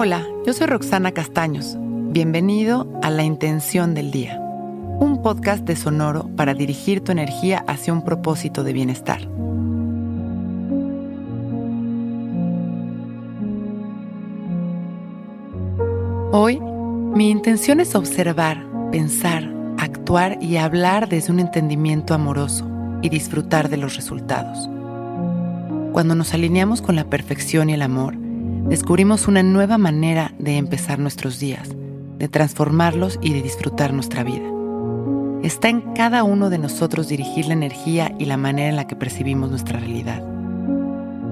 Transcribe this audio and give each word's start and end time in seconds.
Hola, 0.00 0.24
yo 0.46 0.52
soy 0.52 0.68
Roxana 0.68 1.10
Castaños. 1.10 1.74
Bienvenido 1.76 2.86
a 3.02 3.10
La 3.10 3.24
Intención 3.24 3.94
del 3.94 4.12
Día, 4.12 4.38
un 4.38 5.22
podcast 5.24 5.64
de 5.64 5.74
Sonoro 5.74 6.30
para 6.36 6.54
dirigir 6.54 7.02
tu 7.02 7.10
energía 7.10 7.64
hacia 7.66 7.92
un 7.92 8.04
propósito 8.04 8.62
de 8.62 8.72
bienestar. 8.72 9.22
Hoy, 16.30 16.60
mi 16.60 17.30
intención 17.30 17.80
es 17.80 17.96
observar, 17.96 18.64
pensar, 18.92 19.52
actuar 19.78 20.40
y 20.40 20.58
hablar 20.58 21.08
desde 21.08 21.32
un 21.32 21.40
entendimiento 21.40 22.14
amoroso 22.14 22.70
y 23.02 23.08
disfrutar 23.08 23.68
de 23.68 23.78
los 23.78 23.96
resultados. 23.96 24.70
Cuando 25.90 26.14
nos 26.14 26.34
alineamos 26.34 26.82
con 26.82 26.94
la 26.94 27.10
perfección 27.10 27.68
y 27.68 27.74
el 27.74 27.82
amor, 27.82 28.27
descubrimos 28.68 29.28
una 29.28 29.42
nueva 29.42 29.78
manera 29.78 30.34
de 30.38 30.58
empezar 30.58 30.98
nuestros 30.98 31.38
días, 31.38 31.70
de 32.18 32.28
transformarlos 32.28 33.18
y 33.22 33.32
de 33.32 33.42
disfrutar 33.42 33.94
nuestra 33.94 34.24
vida. 34.24 34.46
Está 35.42 35.68
en 35.68 35.80
cada 35.94 36.22
uno 36.22 36.50
de 36.50 36.58
nosotros 36.58 37.08
dirigir 37.08 37.46
la 37.46 37.54
energía 37.54 38.14
y 38.18 38.26
la 38.26 38.36
manera 38.36 38.68
en 38.68 38.76
la 38.76 38.86
que 38.86 38.96
percibimos 38.96 39.50
nuestra 39.50 39.78
realidad. 39.78 40.22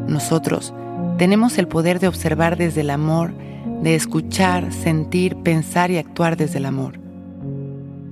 Nosotros 0.08 0.72
tenemos 1.18 1.58
el 1.58 1.68
poder 1.68 2.00
de 2.00 2.08
observar 2.08 2.56
desde 2.56 2.80
el 2.80 2.90
amor, 2.90 3.34
de 3.82 3.94
escuchar, 3.94 4.72
sentir, 4.72 5.36
pensar 5.36 5.90
y 5.90 5.98
actuar 5.98 6.36
desde 6.36 6.58
el 6.58 6.64
amor. 6.64 6.98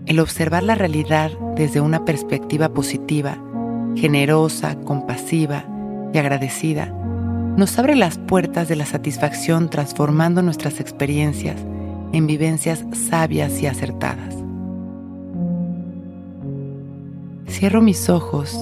El 0.04 0.20
observar 0.20 0.62
la 0.64 0.74
realidad 0.74 1.30
desde 1.56 1.80
una 1.80 2.04
perspectiva 2.04 2.68
positiva, 2.68 3.38
generosa, 3.96 4.76
compasiva 4.80 5.64
y 6.12 6.18
agradecida 6.18 6.92
nos 7.56 7.78
abre 7.78 7.94
las 7.94 8.18
puertas 8.18 8.68
de 8.68 8.76
la 8.76 8.84
satisfacción 8.84 9.70
transformando 9.70 10.42
nuestras 10.42 10.80
experiencias 10.80 11.56
en 12.12 12.26
vivencias 12.26 12.84
sabias 13.08 13.60
y 13.62 13.66
acertadas. 13.66 14.34
Cierro 17.48 17.80
mis 17.80 18.10
ojos 18.10 18.52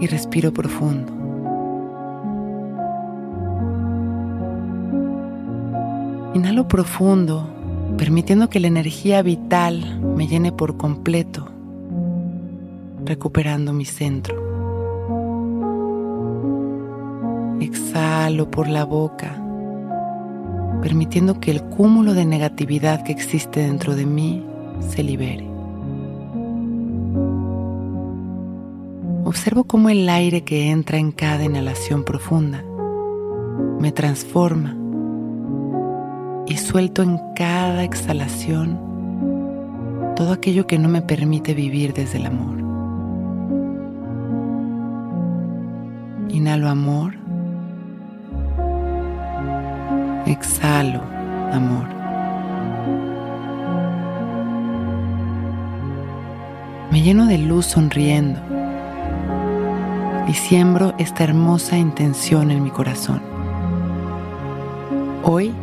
y 0.00 0.06
respiro 0.06 0.52
profundo. 0.52 1.12
Inhalo 6.34 6.66
profundo, 6.66 7.48
permitiendo 7.96 8.50
que 8.50 8.60
la 8.60 8.66
energía 8.66 9.22
vital 9.22 10.00
me 10.16 10.26
llene 10.26 10.52
por 10.52 10.76
completo, 10.76 11.48
recuperando 13.04 13.72
mi 13.72 13.84
centro. 13.84 14.47
Exhalo 17.60 18.50
por 18.50 18.68
la 18.68 18.84
boca, 18.84 19.36
permitiendo 20.80 21.40
que 21.40 21.50
el 21.50 21.62
cúmulo 21.62 22.14
de 22.14 22.24
negatividad 22.24 23.02
que 23.02 23.12
existe 23.12 23.60
dentro 23.60 23.96
de 23.96 24.06
mí 24.06 24.44
se 24.80 25.02
libere. 25.02 25.48
Observo 29.24 29.64
cómo 29.64 29.90
el 29.90 30.08
aire 30.08 30.42
que 30.42 30.70
entra 30.70 30.98
en 30.98 31.12
cada 31.12 31.44
inhalación 31.44 32.04
profunda 32.04 32.64
me 33.80 33.92
transforma 33.92 34.76
y 36.46 36.56
suelto 36.56 37.02
en 37.02 37.20
cada 37.34 37.84
exhalación 37.84 38.78
todo 40.16 40.32
aquello 40.32 40.66
que 40.66 40.78
no 40.78 40.88
me 40.88 41.02
permite 41.02 41.54
vivir 41.54 41.92
desde 41.92 42.18
el 42.18 42.26
amor. 42.26 42.58
Inhalo 46.30 46.68
amor 46.68 47.14
Exhalo, 50.28 51.00
amor. 51.54 51.86
Me 56.90 57.00
lleno 57.00 57.24
de 57.26 57.38
luz 57.38 57.64
sonriendo 57.64 58.38
y 60.28 60.34
siembro 60.34 60.92
esta 60.98 61.24
hermosa 61.24 61.78
intención 61.78 62.50
en 62.50 62.62
mi 62.62 62.70
corazón. 62.70 63.22
Hoy 65.24 65.54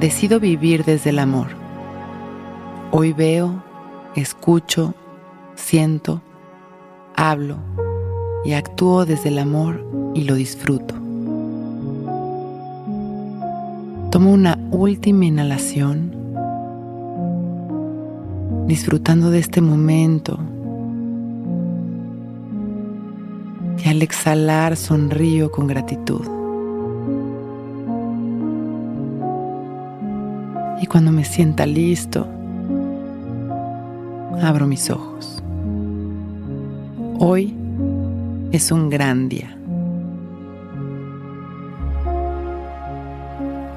decido 0.00 0.40
vivir 0.40 0.86
desde 0.86 1.10
el 1.10 1.18
amor. 1.18 1.48
Hoy 2.92 3.12
veo, 3.12 3.62
escucho, 4.14 4.94
siento, 5.54 6.22
hablo 7.14 7.58
y 8.42 8.54
actúo 8.54 9.04
desde 9.04 9.28
el 9.28 9.38
amor 9.38 9.84
y 10.14 10.22
lo 10.24 10.34
disfruto. 10.34 11.05
Tomo 14.16 14.32
una 14.32 14.58
última 14.70 15.26
inhalación, 15.26 16.10
disfrutando 18.66 19.30
de 19.30 19.40
este 19.40 19.60
momento. 19.60 20.38
Y 23.84 23.86
al 23.90 24.00
exhalar 24.00 24.78
sonrío 24.78 25.52
con 25.52 25.66
gratitud. 25.66 26.22
Y 30.80 30.86
cuando 30.86 31.12
me 31.12 31.26
sienta 31.26 31.66
listo, 31.66 32.26
abro 34.40 34.66
mis 34.66 34.88
ojos. 34.88 35.42
Hoy 37.18 37.54
es 38.50 38.72
un 38.72 38.88
gran 38.88 39.28
día. 39.28 39.58